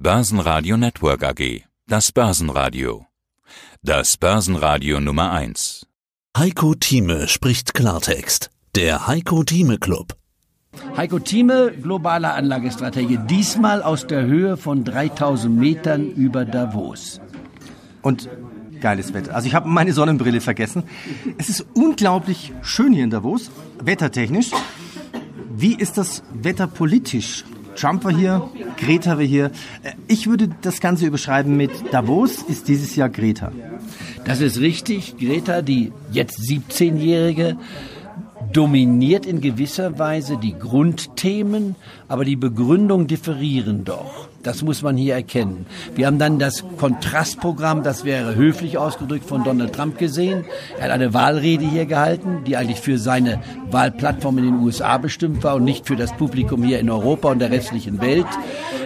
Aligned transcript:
Börsenradio 0.00 0.76
Network 0.76 1.24
AG. 1.24 1.64
Das 1.88 2.12
Börsenradio. 2.12 3.06
Das 3.82 4.16
Börsenradio 4.16 5.00
Nummer 5.00 5.32
1. 5.32 5.88
Heiko 6.36 6.76
Thieme 6.76 7.26
spricht 7.26 7.74
Klartext. 7.74 8.48
Der 8.76 9.08
Heiko 9.08 9.42
Thieme 9.42 9.76
Club. 9.78 10.16
Heiko 10.96 11.18
Thieme, 11.18 11.72
globale 11.72 12.32
Anlagestrategie. 12.32 13.18
Diesmal 13.28 13.82
aus 13.82 14.06
der 14.06 14.24
Höhe 14.24 14.56
von 14.56 14.84
3000 14.84 15.58
Metern 15.58 16.12
über 16.12 16.44
Davos. 16.44 17.20
Und 18.00 18.28
geiles 18.80 19.12
Wetter. 19.14 19.34
Also 19.34 19.48
ich 19.48 19.56
habe 19.56 19.68
meine 19.68 19.92
Sonnenbrille 19.92 20.40
vergessen. 20.40 20.84
Es 21.38 21.48
ist 21.48 21.66
unglaublich 21.74 22.52
schön 22.62 22.92
hier 22.92 23.02
in 23.02 23.10
Davos, 23.10 23.50
wettertechnisch. 23.82 24.52
Wie 25.50 25.74
ist 25.74 25.98
das 25.98 26.22
Wetter 26.32 26.68
politisch? 26.68 27.44
Trump 27.78 28.02
war 28.02 28.12
hier, 28.12 28.48
Greta 28.78 29.18
war 29.18 29.24
hier. 29.24 29.46
Äh, 29.82 29.92
ich 30.06 30.26
würde 30.28 30.48
das 30.62 30.80
Ganze 30.80 31.06
überschreiben 31.06 31.56
mit 31.56 31.70
Davos 31.92 32.42
ist 32.42 32.68
dieses 32.68 32.96
Jahr 32.96 33.08
Greta. 33.08 33.52
Das 34.24 34.40
ist 34.40 34.60
richtig. 34.60 35.16
Greta, 35.18 35.62
die 35.62 35.92
jetzt 36.12 36.38
17-Jährige, 36.40 37.56
dominiert 38.52 39.26
in 39.26 39.40
gewisser 39.40 39.98
Weise 39.98 40.38
die 40.38 40.58
Grundthemen, 40.58 41.74
aber 42.08 42.24
die 42.24 42.36
Begründungen 42.36 43.06
differieren 43.06 43.84
doch. 43.84 44.27
Das 44.42 44.62
muss 44.62 44.82
man 44.82 44.96
hier 44.96 45.14
erkennen. 45.14 45.66
Wir 45.94 46.06
haben 46.06 46.18
dann 46.18 46.38
das 46.38 46.64
Kontrastprogramm, 46.78 47.82
das 47.82 48.04
wäre 48.04 48.36
höflich 48.36 48.78
ausgedrückt, 48.78 49.24
von 49.24 49.42
Donald 49.42 49.74
Trump 49.74 49.98
gesehen. 49.98 50.44
Er 50.78 50.84
hat 50.84 50.90
eine 50.92 51.12
Wahlrede 51.12 51.64
hier 51.64 51.86
gehalten, 51.86 52.44
die 52.46 52.56
eigentlich 52.56 52.80
für 52.80 52.98
seine 52.98 53.40
Wahlplattform 53.70 54.38
in 54.38 54.44
den 54.44 54.54
USA 54.60 54.96
bestimmt 54.98 55.42
war 55.42 55.56
und 55.56 55.64
nicht 55.64 55.86
für 55.86 55.96
das 55.96 56.16
Publikum 56.16 56.62
hier 56.62 56.78
in 56.78 56.88
Europa 56.88 57.30
und 57.30 57.40
der 57.40 57.50
restlichen 57.50 58.00
Welt. 58.00 58.26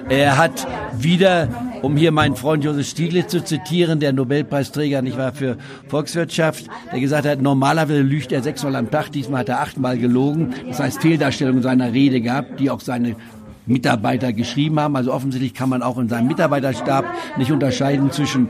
Er 0.08 0.36
hat 0.36 0.66
wieder, 0.98 1.48
um 1.82 1.96
hier 1.96 2.12
meinen 2.12 2.34
Freund 2.34 2.64
Josef 2.64 2.88
Stieglitz 2.88 3.30
zu 3.30 3.44
zitieren, 3.44 4.00
der 4.00 4.12
Nobelpreisträger, 4.12 5.02
nicht 5.02 5.16
wahr, 5.16 5.32
für 5.32 5.56
Volkswirtschaft, 5.88 6.66
der 6.92 7.00
gesagt 7.00 7.26
hat, 7.26 7.40
normalerweise 7.40 8.00
lügt 8.00 8.32
er 8.32 8.42
sechsmal 8.42 8.74
am 8.76 8.90
Tag, 8.90 9.10
diesmal 9.12 9.40
hat 9.40 9.48
er 9.48 9.60
achtmal 9.60 9.98
gelogen. 9.98 10.54
Das 10.68 10.80
heißt, 10.80 11.02
Fehldarstellungen 11.02 11.62
seiner 11.62 11.92
Rede 11.92 12.20
gehabt, 12.20 12.58
die 12.58 12.70
auch 12.70 12.80
seine 12.80 13.16
Mitarbeiter 13.66 14.32
geschrieben 14.32 14.78
haben. 14.80 14.96
Also 14.96 15.12
offensichtlich 15.12 15.54
kann 15.54 15.68
man 15.68 15.82
auch 15.82 15.98
in 15.98 16.08
seinem 16.08 16.26
Mitarbeiterstab 16.28 17.04
nicht 17.36 17.52
unterscheiden 17.52 18.10
zwischen 18.10 18.48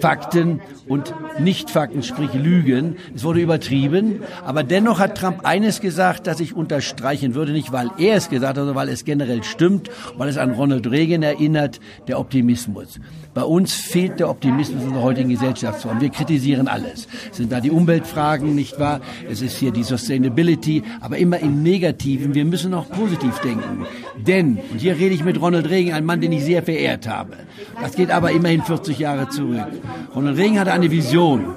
Fakten 0.00 0.60
und 0.88 1.14
Nicht-Fakten, 1.38 2.02
sprich 2.02 2.32
Lügen. 2.34 2.96
Es 3.14 3.24
wurde 3.24 3.40
übertrieben. 3.40 4.22
Aber 4.44 4.62
dennoch 4.62 4.98
hat 4.98 5.16
Trump 5.16 5.44
eines 5.44 5.80
gesagt, 5.80 6.26
das 6.26 6.40
ich 6.40 6.54
unterstreichen 6.54 7.34
würde, 7.34 7.52
nicht 7.52 7.72
weil 7.72 7.90
er 7.98 8.16
es 8.16 8.28
gesagt 8.28 8.50
hat, 8.50 8.56
sondern 8.56 8.76
weil 8.76 8.88
es 8.88 9.04
generell 9.04 9.42
stimmt, 9.42 9.90
weil 10.16 10.28
es 10.28 10.38
an 10.38 10.52
Ronald 10.52 10.90
Reagan 10.90 11.22
erinnert, 11.22 11.80
der 12.08 12.18
Optimismus. 12.18 13.00
Bei 13.34 13.42
uns 13.42 13.74
fehlt 13.74 14.20
der 14.20 14.30
Optimismus 14.30 14.84
in 14.84 14.92
der 14.92 15.02
heutigen 15.02 15.28
Gesellschaftsform. 15.28 16.00
Wir 16.00 16.10
kritisieren 16.10 16.68
alles. 16.68 17.08
Es 17.30 17.38
sind 17.38 17.50
da 17.50 17.60
die 17.60 17.72
Umweltfragen, 17.72 18.54
nicht 18.54 18.78
wahr? 18.78 19.00
Es 19.28 19.42
ist 19.42 19.56
hier 19.58 19.72
die 19.72 19.82
Sustainability, 19.82 20.84
aber 21.00 21.18
immer 21.18 21.40
im 21.40 21.62
Negativen. 21.62 22.34
Wir 22.34 22.44
müssen 22.44 22.72
auch 22.74 22.88
positiv 22.88 23.38
denken. 23.40 23.86
Denn, 24.16 24.58
und 24.70 24.78
hier 24.78 24.96
rede 24.96 25.14
ich 25.14 25.24
mit 25.24 25.40
Ronald 25.40 25.68
Reagan, 25.68 25.94
ein 25.94 26.04
Mann, 26.04 26.20
den 26.20 26.30
ich 26.30 26.44
sehr 26.44 26.62
verehrt 26.62 27.08
habe. 27.08 27.32
Das 27.80 27.96
geht 27.96 28.10
aber 28.10 28.30
immerhin 28.30 28.62
40 28.62 29.00
Jahre 29.00 29.28
zurück. 29.28 29.66
Ronald 30.14 30.38
Reagan 30.38 30.60
hatte 30.60 30.72
eine 30.72 30.90
Vision. 30.90 31.54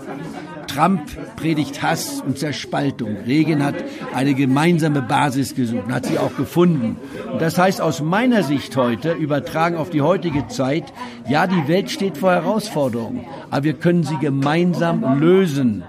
Trump 0.67 1.01
predigt 1.37 1.81
Hass 1.81 2.21
und 2.21 2.37
Zerspaltung. 2.37 3.17
Reagan 3.25 3.63
hat 3.63 3.75
eine 4.13 4.33
gemeinsame 4.35 5.01
Basis 5.01 5.55
gesucht 5.55 5.85
und 5.87 5.93
hat 5.93 6.05
sie 6.05 6.19
auch 6.19 6.35
gefunden. 6.35 6.97
Und 7.31 7.41
das 7.41 7.57
heißt 7.57 7.81
aus 7.81 8.01
meiner 8.01 8.43
Sicht 8.43 8.75
heute, 8.77 9.13
übertragen 9.13 9.77
auf 9.77 9.89
die 9.89 10.01
heutige 10.01 10.47
Zeit, 10.47 10.83
ja, 11.27 11.47
die 11.47 11.67
Welt 11.67 11.89
steht 11.89 12.17
vor 12.17 12.31
Herausforderungen, 12.31 13.25
aber 13.49 13.63
wir 13.63 13.73
können 13.73 14.03
sie 14.03 14.17
gemeinsam 14.17 15.19
lösen. 15.19 15.83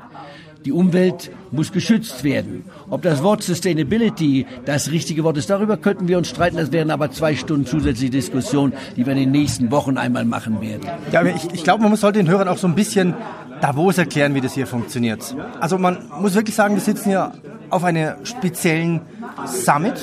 Die 0.65 0.73
Umwelt 0.73 1.31
muss 1.51 1.73
geschützt 1.73 2.25
werden. 2.25 2.65
Ob 2.91 3.03
das 3.03 3.23
Wort 3.23 3.43
Sustainability 3.43 4.47
das 4.65 4.91
richtige 4.91 5.25
Wort 5.25 5.37
ist, 5.37 5.51
darüber 5.51 5.77
könnten 5.77 6.09
wir 6.09 6.19
uns 6.19 6.29
streiten. 6.29 6.57
Das 6.57 6.73
wären 6.73 6.91
aber 6.91 7.11
zwei 7.11 7.37
Stunden 7.37 7.65
zusätzliche 7.65 8.11
Diskussion, 8.11 8.73
die 8.97 9.07
wir 9.07 9.13
in 9.13 9.19
den 9.19 9.31
nächsten 9.31 9.71
Wochen 9.71 9.99
einmal 9.99 10.25
machen 10.25 10.61
werden. 10.61 10.83
Ja, 11.13 11.25
ich, 11.25 11.53
ich 11.53 11.65
glaube, 11.65 11.83
man 11.83 11.91
muss 11.91 12.03
heute 12.03 12.19
den 12.19 12.29
Hörern 12.29 12.49
auch 12.49 12.59
so 12.59 12.67
ein 12.67 12.75
bisschen 12.75 13.15
Davos 13.61 13.99
erklären, 13.99 14.35
wie 14.35 14.41
das 14.41 14.55
hier 14.55 14.67
funktioniert. 14.67 15.35
Also 15.61 15.79
man 15.79 15.99
muss 16.21 16.35
wirklich 16.35 16.55
sagen, 16.55 16.75
wir 16.75 16.83
sitzen 16.83 17.11
hier 17.11 17.33
auf 17.71 17.85
einer 17.85 18.17
speziellen 18.25 19.01
Summit 19.47 19.95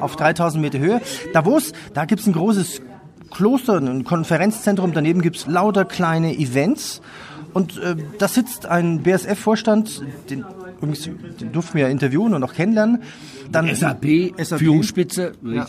auf 0.00 0.16
3000 0.16 0.62
Meter 0.62 0.78
Höhe. 0.78 1.00
Davos, 1.32 1.72
da 1.92 2.04
gibt 2.04 2.20
es 2.20 2.26
ein 2.26 2.32
großes 2.32 2.82
Kloster, 3.34 3.76
ein 3.78 4.04
Konferenzzentrum, 4.04 4.92
daneben 4.92 5.20
gibt 5.20 5.36
es 5.36 5.46
lauter 5.46 5.84
kleine 5.84 6.34
Events. 6.36 7.02
Und 7.52 7.78
äh, 7.78 7.94
da 8.18 8.26
sitzt 8.26 8.66
ein 8.66 9.02
BSF-Vorstand, 9.02 10.02
den, 10.28 10.44
den 10.82 11.52
durften 11.52 11.74
wir 11.74 11.86
ja 11.86 11.88
interviewen 11.88 12.34
und 12.34 12.42
auch 12.42 12.54
kennenlernen. 12.54 13.02
Dann 13.52 13.72
SAP, 13.74 14.34
SAP. 14.38 14.58
Führungsspitze. 14.58 15.32
Ja. 15.42 15.66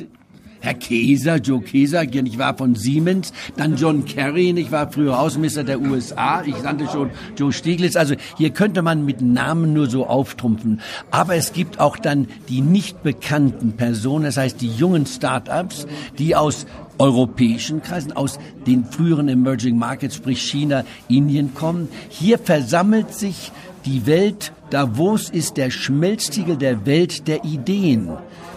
Herr 0.66 0.74
Käser, 0.74 1.36
Joe 1.36 1.62
Käser, 1.62 2.03
ich 2.12 2.40
war 2.40 2.58
von 2.58 2.74
Siemens, 2.74 3.34
dann 3.56 3.76
John 3.76 4.03
Kerry, 4.06 4.50
ich 4.50 4.72
war 4.72 4.92
früher 4.92 5.20
Außenminister 5.20 5.64
der 5.64 5.80
USA, 5.80 6.42
ich 6.44 6.59
nannte 6.64 6.88
schon 6.88 7.12
Joe 7.38 7.53
Stieglitz. 7.53 7.96
Also 7.96 8.16
hier 8.36 8.50
könnte 8.50 8.82
man 8.82 9.06
mit 9.06 9.22
Namen 9.22 9.74
nur 9.74 9.88
so 9.88 10.08
auftrumpfen. 10.08 10.82
Aber 11.12 11.36
es 11.36 11.53
gibt 11.53 11.80
auch 11.80 11.97
dann 11.97 12.28
die 12.50 12.62
nicht 12.62 13.03
bekannten 13.03 13.74
Personen, 13.74 14.26
das 14.26 14.38
heißt 14.38 14.59
die 14.59 14.72
jungen 14.72 15.06
Start-ups, 15.06 15.86
die 16.18 16.36
aus 16.36 16.66
europäischen 16.98 17.82
Kreisen, 17.82 18.14
aus 18.14 18.40
den 18.66 18.86
früheren 18.86 19.28
Emerging 19.28 19.78
Markets, 19.78 20.16
sprich 20.16 20.42
China, 20.42 20.84
Indien 21.08 21.54
kommen. 21.54 21.90
Hier 22.10 22.38
versammelt 22.38 23.14
sich 23.14 23.52
die 23.86 24.06
Welt, 24.06 24.52
Davos 24.70 25.30
ist 25.30 25.58
der 25.58 25.70
Schmelztiegel 25.70 26.58
der 26.58 26.86
Welt 26.86 27.28
der 27.28 27.44
Ideen. 27.44 28.10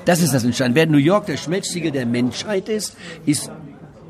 Das 0.06 0.22
ist 0.22 0.32
das 0.32 0.44
Entscheidende. 0.44 0.76
Während 0.76 0.92
New 0.92 0.98
York 0.98 1.26
der 1.26 1.36
Schmelztiegel 1.36 1.90
der 1.90 2.06
Menschheit 2.06 2.68
ist, 2.70 2.96
ist 3.26 3.50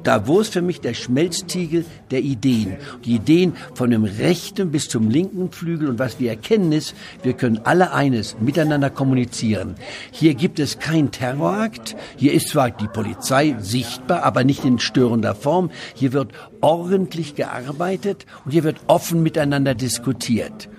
Davos 0.09 0.49
für 0.49 0.63
mich 0.63 0.81
der 0.81 0.95
Schmelztiegel 0.95 1.85
der 2.11 2.23
Ideen. 2.23 2.79
Die 3.05 3.17
Ideen 3.17 3.53
von 3.75 3.91
dem 3.91 4.05
rechten 4.05 4.71
bis 4.71 4.89
zum 4.89 5.11
linken 5.11 5.53
Flügel. 5.53 5.91
Und 5.91 5.99
was 5.99 6.19
wir 6.19 6.31
erkennen 6.31 6.73
ist, 6.73 6.95
wir 7.23 7.35
können 7.35 7.61
alle 7.65 7.93
eines 7.93 8.35
miteinander 8.41 8.89
kommunizieren. 8.89 9.75
Hier 10.11 10.33
gibt 10.33 10.61
es 10.61 10.79
keinen 10.79 11.11
Terrorakt. 11.11 11.95
Hier 12.17 12.33
ist 12.33 12.49
zwar 12.49 12.71
die 12.71 12.89
Polizei 12.89 13.57
sichtbar, 13.59 14.23
aber 14.23 14.45
nicht 14.45 14.65
in 14.65 14.79
störender 14.79 15.35
Form. 15.35 15.71
Hier 15.93 16.15
wird 16.15 16.33
ordentlich 16.63 17.35
gearbeitet 17.35 18.25
und 18.47 18.53
hier 18.53 18.65
wird 18.65 18.79
offen 18.87 19.23
miteinander 19.23 19.75
diskutiert. 19.75 20.71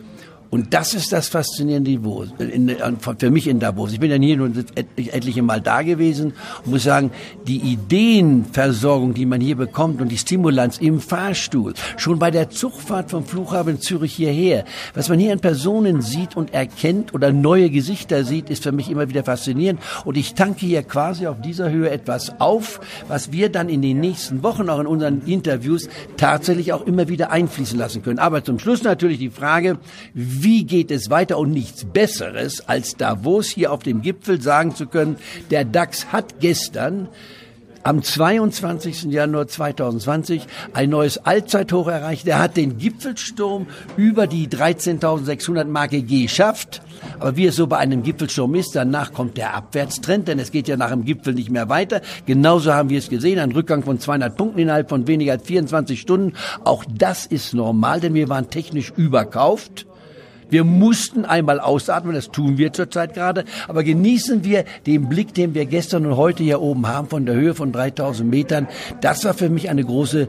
Und 0.52 0.74
das 0.74 0.96
ist 0.96 1.12
das 1.12 1.28
Faszinierende 1.28 1.92
in, 2.40 2.76
für 3.18 3.30
mich 3.30 3.48
in 3.48 3.60
Davos. 3.60 3.94
Ich 3.94 4.00
bin 4.00 4.10
ja 4.10 4.18
hier 4.18 4.38
nur 4.38 4.52
etliche 4.96 5.44
Mal 5.44 5.62
da 5.62 5.84
gewesen 5.84 6.34
und 6.66 6.72
muss 6.72 6.84
sagen, 6.84 7.12
die 7.48 7.58
Ideenversorgung, 7.58 9.14
die 9.14 9.28
man 9.28 9.42
hier 9.42 9.56
bekommt 9.56 10.02
und 10.02 10.10
die 10.10 10.18
Stimulanz 10.18 10.80
im 10.80 11.00
Fahrstuhl, 11.02 11.74
schon 11.98 12.18
bei 12.18 12.32
der 12.32 12.50
Zugfahrt 12.50 13.12
vom 13.12 13.26
Flughafen 13.26 13.80
Zürich 13.80 14.16
hierher, 14.16 14.66
was 14.96 15.08
man 15.10 15.20
hier 15.20 15.34
an 15.34 15.40
Personen 15.40 16.02
sieht 16.02 16.36
und 16.36 16.54
erkennt 16.54 17.14
oder 17.14 17.32
neue 17.32 17.70
Gesichter 17.70 18.24
sieht, 18.24 18.50
ist 18.50 18.64
für 18.64 18.72
mich 18.72 18.90
immer 18.90 19.08
wieder 19.08 19.24
faszinierend. 19.24 19.80
Und 20.04 20.18
ich 20.18 20.34
tanke 20.34 20.62
hier 20.62 20.82
quasi 20.82 21.28
auf 21.28 21.40
dieser 21.42 21.70
Höhe 21.70 21.92
etwas 21.92 22.40
auf, 22.40 22.82
was 23.08 23.32
wir 23.32 23.50
dann 23.50 23.70
in 23.70 23.84
den 23.84 24.00
nächsten 24.00 24.42
Wochen 24.42 24.68
auch 24.70 24.80
in 24.80 24.88
unseren 24.88 25.22
Interviews 25.28 25.90
tatsächlich 26.18 26.74
auch 26.74 26.88
immer 26.88 27.08
wieder 27.08 27.32
einfließen 27.32 27.78
lassen 27.78 28.02
können. 28.02 28.18
Aber 28.18 28.44
zum 28.44 28.58
Schluss 28.58 28.82
natürlich 28.82 29.20
die 29.20 29.30
Frage, 29.30 29.78
geht 30.64 30.92
es 30.92 31.10
weiter 31.10 31.38
und 31.38 31.52
nichts 31.52 31.86
Besseres, 31.86 32.68
als 32.68 32.96
Davos 32.96 33.50
hier 33.50 33.72
auf 33.72 33.84
dem 33.84 34.02
Gipfel 34.02 34.42
sagen 34.42 34.76
zu 34.76 34.88
können, 34.88 35.18
der 35.52 35.66
DAX 35.66 36.12
hat 36.12 36.40
gestern 36.40 37.10
am 37.84 38.04
22. 38.04 39.06
Januar 39.06 39.48
2020 39.48 40.44
ein 40.74 40.90
neues 40.90 41.18
Allzeithoch 41.26 41.88
erreicht. 41.88 42.28
Er 42.28 42.40
hat 42.40 42.58
den 42.58 42.78
Gipfelsturm 42.78 43.68
über 43.98 44.28
die 44.28 44.48
13.600 44.48 45.66
Marke 45.66 46.04
geschafft. 46.04 46.82
Aber 47.20 47.38
wie 47.38 47.46
es 47.46 47.56
so 47.56 47.68
bei 47.68 47.78
einem 47.78 48.04
Gipfelsturm 48.04 48.56
ist, 48.56 48.76
danach 48.76 49.14
kommt 49.14 49.38
der 49.38 49.56
Abwärtstrend, 49.56 50.28
denn 50.28 50.40
es 50.40 50.52
geht 50.52 50.68
ja 50.68 50.76
nach 50.76 50.90
dem 50.90 51.06
Gipfel 51.06 51.34
nicht 51.34 51.50
mehr 51.50 51.70
weiter. 51.70 52.02
Genauso 52.26 52.74
haben 52.74 52.90
wir 52.90 53.00
es 53.00 53.10
gesehen, 53.10 53.40
ein 53.40 53.54
Rückgang 53.54 53.84
von 53.84 54.00
200 54.00 54.36
Punkten 54.36 54.60
innerhalb 54.60 54.90
von 54.90 55.08
weniger 55.08 55.34
als 55.34 55.44
24 55.44 56.00
Stunden. 56.00 56.34
Auch 56.64 56.84
das 56.94 57.26
ist 57.26 57.54
normal, 57.54 58.02
denn 58.02 58.14
wir 58.14 58.28
waren 58.28 58.50
technisch 58.50 58.92
überkauft. 58.96 59.86
Wir 60.50 60.64
mussten 60.64 61.26
einmal 61.26 61.60
ausatmen, 61.60 62.16
das 62.16 62.32
tun 62.32 62.58
wir 62.58 62.74
zurzeit 62.74 63.14
gerade, 63.14 63.46
aber 63.68 63.84
genießen 63.84 64.44
wir 64.44 64.66
den 64.86 65.10
Blick, 65.10 65.34
den 65.34 65.54
wir 65.54 65.66
gestern 65.66 66.06
und 66.06 66.18
heute 66.18 66.44
hier 66.44 66.62
oben 66.62 66.88
haben, 66.88 67.08
von 67.08 67.26
der 67.26 67.36
Höhe 67.36 67.54
von 67.54 67.72
3000 67.72 68.30
Metern. 68.30 68.68
Das 69.02 69.26
war 69.26 69.34
für 69.34 69.50
mich 69.50 69.70
eine 69.70 69.84
große 69.84 70.28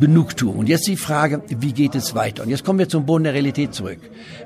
Genugtuung. 0.00 0.58
Und 0.58 0.68
jetzt 0.68 0.86
die 0.86 0.96
Frage, 0.96 1.42
wie 1.48 1.72
geht 1.72 1.94
es 1.94 2.14
weiter? 2.14 2.44
Und 2.44 2.50
jetzt 2.50 2.64
kommen 2.64 2.78
wir 2.78 2.88
zum 2.88 3.04
Boden 3.04 3.24
der 3.24 3.34
Realität 3.34 3.74
zurück. 3.74 3.98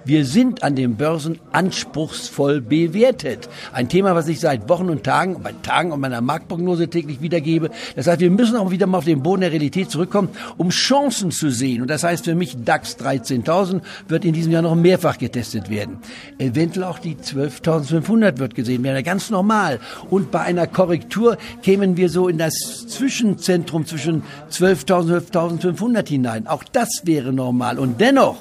Wir 0.04 0.24
sind 0.24 0.62
an 0.62 0.76
den 0.76 0.96
Börsen 0.96 1.38
anspruchsvoll 1.52 2.60
bewertet. 2.60 3.48
Ein 3.72 3.88
Thema, 3.88 4.14
was 4.14 4.28
ich 4.28 4.40
seit 4.40 4.68
Wochen 4.68 4.88
und 4.88 5.04
Tagen, 5.04 5.42
bei 5.42 5.52
Tagen 5.62 5.92
und 5.92 6.00
meiner 6.00 6.20
Marktprognose 6.20 6.88
täglich 6.88 7.20
wiedergebe. 7.20 7.70
Das 7.96 8.06
heißt, 8.06 8.20
wir 8.20 8.30
müssen 8.30 8.56
auch 8.56 8.70
wieder 8.70 8.86
mal 8.86 8.98
auf 8.98 9.04
den 9.04 9.22
Boden 9.22 9.42
der 9.42 9.52
Realität 9.52 9.90
zurückkommen, 9.90 10.30
um 10.56 10.70
Chancen 10.70 11.30
zu 11.30 11.50
sehen. 11.50 11.82
Und 11.82 11.88
das 11.88 12.02
heißt 12.02 12.24
für 12.24 12.34
mich, 12.34 12.56
DAX 12.64 12.96
13.000 12.98 13.82
wird 14.08 14.24
in 14.24 14.32
diesem 14.32 14.52
Jahr 14.52 14.62
noch 14.62 14.74
mehrfach 14.74 15.18
getestet 15.18 15.68
werden. 15.68 15.98
Eventuell 16.38 16.84
auch 16.84 16.98
die 16.98 17.16
12.500 17.16 18.38
wird 18.38 18.54
gesehen 18.54 18.82
werden, 18.84 19.04
ganz 19.04 19.28
normal. 19.28 19.80
Und 20.08 20.30
bei 20.30 20.40
einer 20.40 20.66
Korrektur 20.66 21.36
kämen 21.62 21.96
wir 21.96 22.08
so 22.08 22.28
in 22.28 22.38
das 22.38 22.54
Zwischenzentrum 22.88 23.84
zwischen 23.84 24.22
12.000 24.50 24.92
und 24.92 25.10
12.000 25.10 25.41
1500 25.50 26.08
hinein. 26.08 26.46
Auch 26.46 26.64
das 26.64 27.02
wäre 27.04 27.32
normal. 27.32 27.78
Und 27.78 28.00
dennoch, 28.00 28.36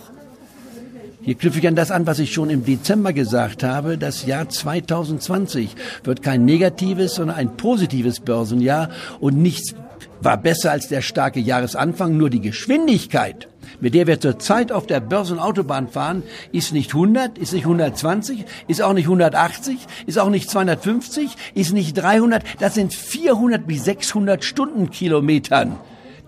hier 1.24 1.36
knüpfe 1.36 1.60
ich 1.60 1.68
an 1.68 1.76
das 1.76 1.92
an, 1.92 2.08
was 2.08 2.18
ich 2.18 2.34
schon 2.34 2.50
im 2.50 2.66
Dezember 2.66 3.14
gesagt 3.14 3.64
habe, 3.64 3.98
das 3.98 4.26
Jahr 4.26 4.50
2020 4.50 5.76
wird 6.04 6.24
kein 6.24 6.46
negatives, 6.46 7.16
sondern 7.16 7.38
ein 7.38 7.58
positives 7.58 8.20
Börsenjahr 8.20 8.90
und 9.20 9.38
nichts 9.38 9.76
war 10.22 10.38
besser 10.38 10.72
als 10.72 10.88
der 10.88 11.02
starke 11.02 11.40
Jahresanfang, 11.40 12.18
nur 12.18 12.30
die 12.30 12.42
Geschwindigkeit, 12.42 13.48
mit 13.80 13.94
der 13.94 14.08
wir 14.08 14.20
zurzeit 14.20 14.72
auf 14.72 14.88
der 14.88 15.00
Börsenautobahn 15.00 15.90
fahren, 15.90 16.24
ist 16.52 16.74
nicht 16.74 16.94
100, 16.94 17.38
ist 17.38 17.54
nicht 17.54 17.66
120, 17.66 18.46
ist 18.68 18.82
auch 18.82 18.94
nicht 18.94 19.06
180, 19.06 19.78
ist 20.08 20.20
auch 20.20 20.30
nicht 20.30 20.50
250, 20.50 21.36
ist 21.54 21.74
nicht 21.74 21.94
300, 21.94 22.44
das 22.60 22.76
sind 22.76 22.94
400 22.94 23.66
bis 23.66 23.86
600 23.86 24.44
Stundenkilometern. 24.44 25.78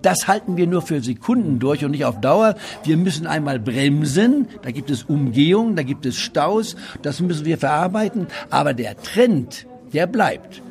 Das 0.03 0.27
halten 0.27 0.57
wir 0.57 0.67
nur 0.67 0.81
für 0.81 1.01
Sekunden 1.01 1.59
durch 1.59 1.83
und 1.83 1.91
nicht 1.91 2.05
auf 2.05 2.19
Dauer. 2.19 2.55
Wir 2.83 2.97
müssen 2.97 3.25
einmal 3.25 3.57
bremsen. 3.57 4.47
Da 4.61 4.71
gibt 4.71 4.91
es 4.91 5.03
Umgehung, 5.03 5.75
da 5.75 5.83
gibt 5.83 6.05
es 6.05 6.17
Staus. 6.17 6.75
Das 7.01 7.21
müssen 7.21 7.45
wir 7.45 7.57
verarbeiten. 7.57 8.27
Aber 8.49 8.73
der 8.73 9.01
Trend, 9.01 9.65
der 9.93 10.05
bleibt. 10.05 10.61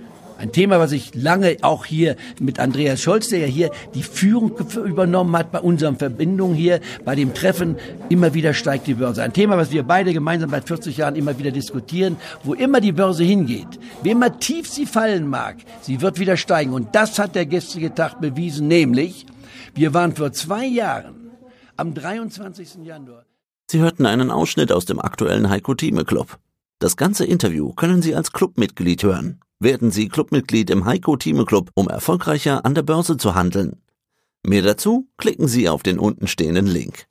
Ein 0.43 0.51
Thema, 0.51 0.81
was 0.81 0.91
ich 0.91 1.15
lange 1.15 1.57
auch 1.63 1.85
hier 1.85 2.17
mit 2.41 2.59
Andreas 2.59 3.01
Scholz, 3.01 3.29
der 3.29 3.39
ja 3.39 3.47
hier 3.47 3.71
die 3.95 4.03
Führung 4.03 4.59
übernommen 4.85 5.37
hat 5.37 5.53
bei 5.53 5.61
unseren 5.61 5.97
Verbindungen 5.97 6.57
hier, 6.57 6.81
bei 7.05 7.15
dem 7.15 7.33
Treffen, 7.33 7.77
immer 8.09 8.35
wieder 8.35 8.53
steigt 8.53 8.89
die 8.89 8.95
Börse. 8.95 9.23
Ein 9.23 9.33
Thema, 9.33 9.57
was 9.57 9.71
wir 9.71 9.85
beide 9.85 10.13
gemeinsam 10.13 10.51
seit 10.51 10.67
40 10.67 10.97
Jahren 10.97 11.15
immer 11.15 11.39
wieder 11.39 11.53
diskutieren, 11.53 12.17
wo 12.43 12.55
immer 12.55 12.81
die 12.81 12.91
Börse 12.91 13.23
hingeht, 13.23 13.69
wie 14.03 14.11
immer 14.11 14.37
tief 14.41 14.69
sie 14.69 14.85
fallen 14.85 15.29
mag, 15.29 15.59
sie 15.81 16.01
wird 16.01 16.19
wieder 16.19 16.37
steigen. 16.37 16.73
Und 16.73 16.93
das 16.97 17.21
hat 17.21 17.37
der 17.37 17.47
gestrige 17.47 17.95
Tag 17.95 18.21
bewiesen, 18.21 18.67
nämlich, 18.67 19.27
wir 19.77 19.95
waren 19.95 20.17
vor 20.17 20.33
zwei 20.33 20.67
Jahren 20.67 21.31
am 21.77 21.95
23. 21.95 22.79
Januar. 22.83 23.27
Sie 23.71 23.79
hörten 23.79 24.07
einen 24.07 24.33
Ausschnitt 24.33 24.73
aus 24.73 24.87
dem 24.87 24.99
aktuellen 24.99 25.51
Heiko 25.51 25.77
Thieme 25.77 26.05
Club. 26.05 26.41
Das 26.81 26.97
ganze 26.97 27.25
Interview 27.25 27.73
können 27.75 28.03
Sie 28.03 28.17
als 28.17 28.33
Clubmitglied 28.33 29.05
hören. 29.05 29.39
Werden 29.63 29.93
Sie 29.93 30.09
Clubmitglied 30.09 30.71
im 30.71 30.87
Heiko 30.87 31.17
Thieme 31.17 31.45
Club, 31.45 31.71
um 31.75 31.87
erfolgreicher 31.89 32.65
an 32.65 32.75
der 32.75 32.83
Börse 32.83 33.17
zu 33.17 33.37
handeln. 33.37 33.81
Mehr 34.45 34.63
dazu 34.63 35.07
klicken 35.19 35.47
Sie 35.47 35.69
auf 35.69 35.85
den 35.85 36.01
untenstehenden 36.01 36.67
Link. 36.67 37.07